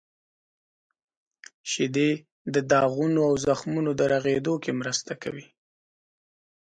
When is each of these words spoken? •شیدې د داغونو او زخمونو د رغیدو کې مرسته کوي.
•شیدې 1.71 2.11
د 2.53 2.55
داغونو 2.71 3.19
او 3.29 3.33
زخمونو 3.45 3.91
د 3.99 4.01
رغیدو 4.13 4.53
کې 4.63 4.71
مرسته 4.81 5.13
کوي. 5.23 5.45